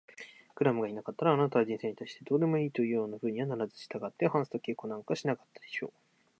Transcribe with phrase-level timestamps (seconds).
[0.55, 5.91] クラムがいなかったら、あなたは人生に対してどうでもいいというようなふうにはならず、したがってハンスと結婚なんかしなかったでしょう。